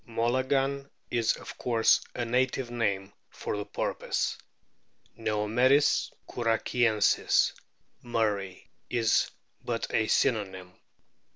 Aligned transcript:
"Molaran' 0.17 0.89
is 1.21 1.35
of 1.37 1.55
course 1.59 2.01
a 2.15 2.25
native 2.25 2.71
name 2.71 3.13
for 3.29 3.55
the 3.57 3.61
o 3.61 3.65
porpoise. 3.65 4.35
Neomeris 5.15 6.11
knrrachiensis, 6.27 7.51
Murray,* 8.01 8.67
is 8.89 9.29
but 9.63 9.85
a 9.93 10.07
synonym. 10.07 10.73